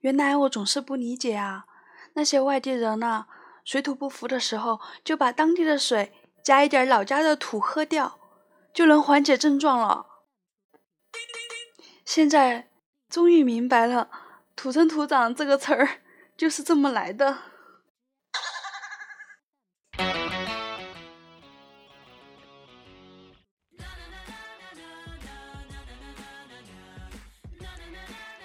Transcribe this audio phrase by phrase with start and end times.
[0.00, 1.64] 原来我总是不理解啊，
[2.14, 3.26] 那些外地人呢，
[3.64, 6.12] 水土不服的时候，就把当地的水
[6.44, 8.18] 加一点老家的土喝掉，
[8.72, 10.06] 就能缓解症状了。
[12.04, 12.70] 现在
[13.08, 14.08] 终于明白了
[14.54, 16.00] ，“土生土长”这个词儿
[16.36, 17.38] 就是这么来的。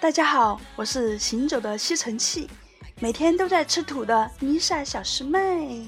[0.04, 2.50] 大家好，我是行走的吸尘器，
[3.00, 5.86] 每天都在吃土的妮莎小师妹。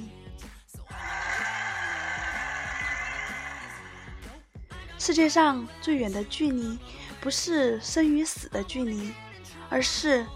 [4.98, 6.78] 世界上最远的距离，
[7.20, 9.12] 不是生与死的距离，
[9.68, 10.26] 而是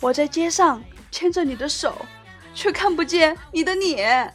[0.00, 2.06] 我在街上牵着你的手，
[2.54, 4.34] 却看不见你的脸。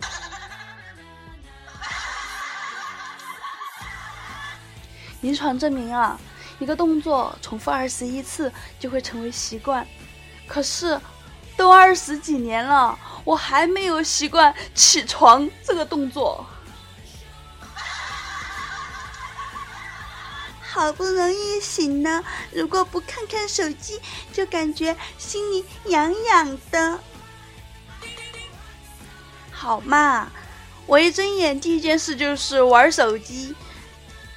[5.22, 6.18] 临床证明啊。
[6.58, 9.86] 一个动作重复二十一次就会成为习惯，
[10.46, 11.00] 可是
[11.56, 16.46] 都二十几年了，我还没有习惯起床这个动作。
[20.60, 24.00] 好不容易醒了，如果不看看手机，
[24.32, 26.98] 就感觉心里痒痒的。
[29.50, 30.32] 好嘛，
[30.86, 33.54] 我一睁眼第一件事就是玩手机，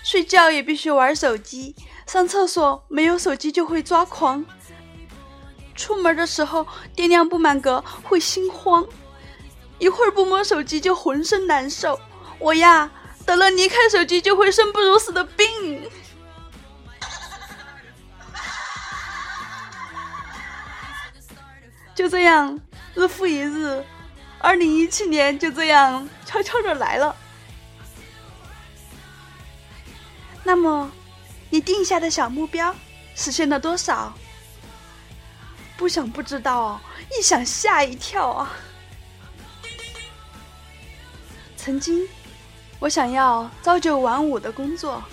[0.03, 1.73] 睡觉也必须玩手机。
[2.05, 4.45] 上厕所没有手机就会抓狂，
[5.75, 8.85] 出门的时候电量不满格会心慌，
[9.79, 11.99] 一会儿不摸手机就浑身难受。
[12.39, 12.89] 我呀
[13.25, 15.89] 得了离开手机就会生不如死的病。
[21.93, 22.59] 就这样
[22.93, 23.83] 日复一日，
[24.39, 27.15] 二零一七年就这样悄悄的来了。
[30.43, 30.89] 那么。
[31.49, 32.75] 你定下的小目标
[33.15, 34.13] 实现了多少？
[35.77, 36.79] 不想不知道，
[37.17, 38.53] 一想吓一跳啊！
[41.57, 42.07] 曾经，
[42.79, 45.03] 我想要朝九晚五的工作，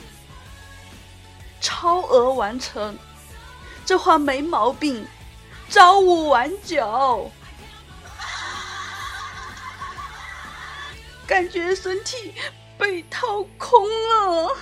[1.60, 2.96] 超额完成，
[3.84, 5.06] 这话没毛病。
[5.68, 7.30] 朝五晚九，
[11.26, 12.34] 感觉身体
[12.76, 14.54] 被掏空了。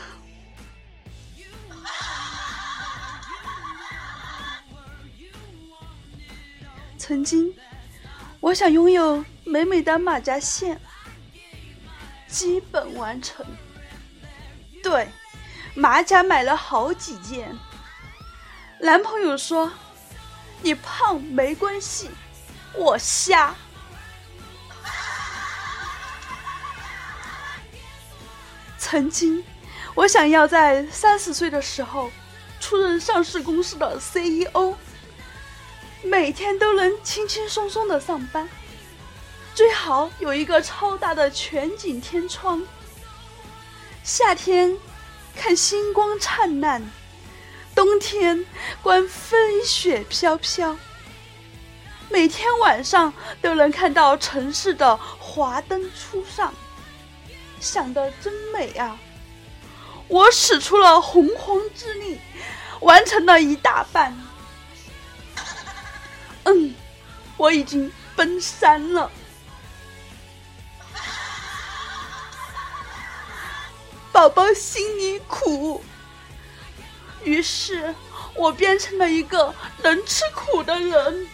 [7.10, 7.53] 曾经，
[8.38, 10.81] 我想拥有美美的马甲线，
[12.28, 13.44] 基本完成。
[14.81, 15.09] 对，
[15.75, 17.53] 马甲买了好几件。
[18.78, 19.72] 男朋友说
[20.62, 22.09] ：“你胖没关系，
[22.75, 23.56] 我瞎。”
[28.78, 29.44] 曾经，
[29.97, 32.09] 我想要在三十岁的时候
[32.60, 34.77] 出任上市公司的 CEO。
[36.03, 38.49] 每天都能轻轻松松的上班，
[39.55, 42.62] 最好有一个超大的全景天窗。
[44.03, 44.77] 夏天
[45.37, 46.83] 看星光灿烂，
[47.75, 48.47] 冬天
[48.83, 50.77] 观飞雪飘飘。
[52.09, 56.53] 每天晚上都能看到城市的华灯初上，
[57.60, 58.99] 想的真美啊！
[60.09, 62.19] 我使出了洪荒之力，
[62.81, 64.16] 完成了一大半。
[66.50, 66.75] 嗯，
[67.37, 69.09] 我已经奔三了。
[74.12, 75.81] 宝宝心里苦，
[77.22, 77.94] 于是
[78.34, 81.28] 我变成了一个能吃苦的人。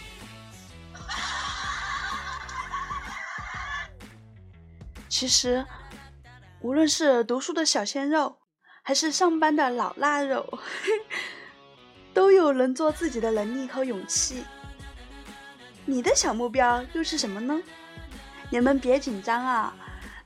[5.09, 5.65] 其实，
[6.61, 8.37] 无论是读书的小鲜肉，
[8.83, 10.59] 还是上班的老腊肉，
[12.13, 14.45] 都有能做自己的能力和勇气。
[15.89, 17.57] 你的小目标又是什么呢？
[18.49, 19.73] 你们别紧张啊，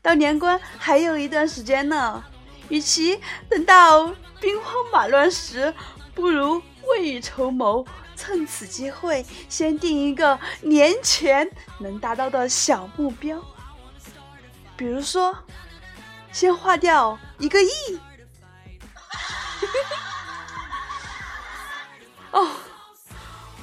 [0.01, 2.23] 到年关还有一段时间呢。
[2.67, 4.07] 与其等到
[4.39, 5.71] 兵荒马乱时，
[6.15, 7.85] 不如未雨绸缪，
[8.15, 11.47] 趁此机会先定一个年前
[11.79, 13.39] 能达到的小目标。
[14.75, 15.37] 比如说，
[16.31, 17.69] 先花掉一个亿。
[22.31, 22.49] 哦，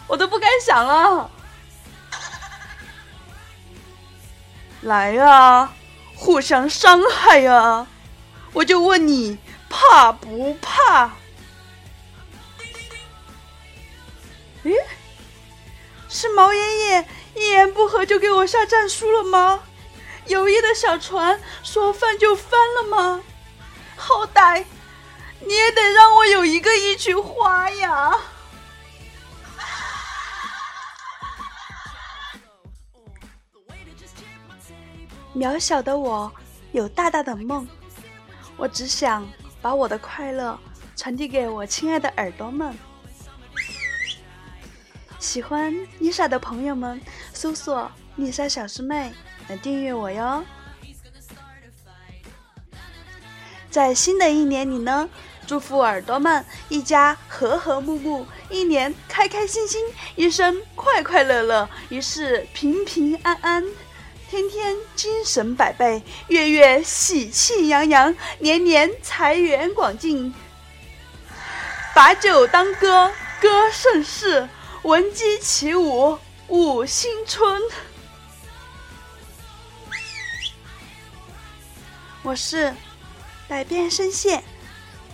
[0.07, 1.31] 我都不敢想了。
[4.83, 5.75] 来啊，
[6.15, 7.87] 互相伤害啊！
[8.53, 9.39] 我就问你，
[9.69, 11.13] 怕不怕？
[14.65, 14.75] 咦，
[16.09, 19.61] 是毛爷爷一言不合就给我下战书了吗？
[20.27, 23.23] 友谊的小船说翻就翻了吗？
[23.97, 24.65] 好歹
[25.41, 28.17] 你也得让我有一个亿去花呀！
[35.39, 36.33] 渺小的我
[36.73, 37.65] 有大大的梦，
[38.57, 39.25] 我只想
[39.63, 40.59] 把我的快乐
[40.97, 42.77] 传递给我亲爱的耳朵们。
[45.21, 47.01] 喜欢丽莎的朋友们，
[47.33, 49.13] 搜索“丽莎小师妹”
[49.47, 50.45] 来订阅我哟。
[53.71, 55.09] 在新的一年里呢，
[55.47, 59.81] 祝福耳朵们一家和和睦睦，一年开开心心，
[60.17, 63.65] 一生快快乐乐，一世平平安安，
[64.31, 70.35] 天天精神百倍，月月喜气洋洋，年年财源广进。
[71.95, 73.11] 把酒当歌，
[73.41, 74.47] 歌盛世；
[74.83, 77.63] 闻鸡起舞，舞新春。
[82.23, 82.75] 我是。
[83.49, 84.45] 百变声线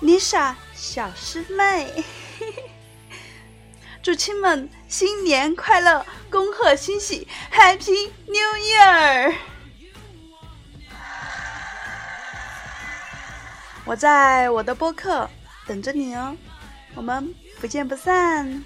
[0.03, 2.05] ，Lisa 小师妹，
[4.05, 9.35] 祝亲们新年快乐，恭贺新喜，Happy New Year！
[13.87, 15.31] 我在我的播客
[15.67, 16.37] 等着你哦，
[16.95, 18.62] 我们不见不散。